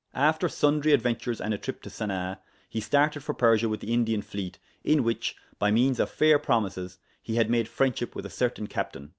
After 0.15 0.49
sundry 0.49 0.93
adventures 0.93 1.39
and 1.39 1.53
a 1.53 1.59
trip 1.59 1.83
to 1.83 1.89
Sanaa, 1.89 2.39
he 2.67 2.79
started 2.81 3.21
for 3.23 3.35
Persia 3.35 3.69
with 3.69 3.81
the 3.81 3.93
Indian 3.93 4.23
fleet, 4.23 4.57
in 4.83 5.03
which, 5.03 5.35
by 5.59 5.69
means 5.69 5.99
of 5.99 6.09
fair 6.09 6.39
promises, 6.39 6.97
he 7.21 7.35
had 7.35 7.51
made 7.51 7.67
friendship 7.67 8.15
with 8.15 8.25
a 8.25 8.29
certain 8.31 8.65
captain. 8.65 9.09